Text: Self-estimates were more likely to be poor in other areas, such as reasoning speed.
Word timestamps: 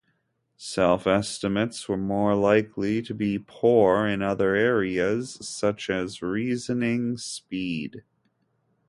Self-estimates 0.57 1.87
were 1.87 1.95
more 1.95 2.33
likely 2.33 3.03
to 3.03 3.13
be 3.13 3.37
poor 3.37 4.07
in 4.07 4.23
other 4.23 4.55
areas, 4.55 5.37
such 5.47 5.91
as 5.91 6.23
reasoning 6.23 7.17
speed. 7.17 8.01